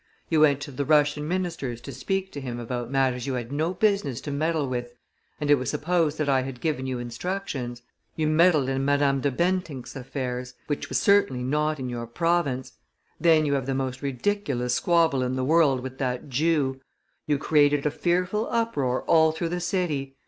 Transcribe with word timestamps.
You 0.29 0.41
went 0.41 0.61
to 0.61 0.71
the 0.71 0.83
Russian 0.83 1.27
minister's 1.27 1.79
to 1.81 1.91
speak 1.91 2.31
to 2.31 2.41
him 2.41 2.59
about 2.59 2.89
matters 2.89 3.27
you 3.27 3.35
had 3.35 3.51
no 3.51 3.75
business 3.75 4.19
to 4.21 4.31
meddle 4.31 4.67
with, 4.67 4.93
and 5.39 5.51
it 5.51 5.59
was 5.59 5.69
supposed 5.69 6.17
that 6.17 6.27
I 6.27 6.41
had 6.41 6.59
given 6.59 6.87
you 6.87 6.97
instructions; 6.97 7.83
you 8.15 8.25
meddled 8.25 8.67
in 8.67 8.83
Madame 8.83 9.21
de 9.21 9.29
Bentinck's 9.29 9.95
affairs, 9.95 10.55
which 10.65 10.89
was 10.89 10.97
certainly 10.97 11.43
not 11.43 11.79
in 11.79 11.87
your 11.87 12.07
province. 12.07 12.71
Then 13.19 13.45
you 13.45 13.53
have 13.53 13.67
the 13.67 13.75
most 13.75 14.01
ridiculous 14.01 14.73
squabble 14.73 15.21
in 15.21 15.35
the 15.35 15.45
world 15.45 15.81
with 15.81 15.99
that 15.99 16.29
Jew. 16.29 16.81
You 17.27 17.37
created 17.37 17.85
a 17.85 17.91
fearful 17.91 18.47
uproar 18.49 19.03
all 19.03 19.31
through 19.31 19.49
the 19.49 19.59
city. 19.59 20.15